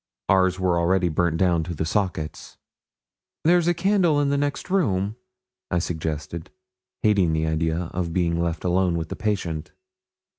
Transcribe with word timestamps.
Ours 0.29 0.59
were 0.59 0.79
already 0.79 1.09
burnt 1.09 1.37
down 1.37 1.61
to 1.61 1.75
the 1.75 1.85
sockets. 1.85 2.57
'There's 3.43 3.67
a 3.67 3.73
candle 3.75 4.19
in 4.19 4.29
the 4.29 4.35
next 4.39 4.71
room,' 4.71 5.15
I 5.69 5.77
suggested, 5.77 6.49
hating 7.03 7.33
the 7.33 7.45
idea 7.45 7.91
of 7.93 8.11
being 8.11 8.39
left 8.41 8.63
alone 8.63 8.97
with 8.97 9.09
the 9.09 9.15
patient. 9.15 9.73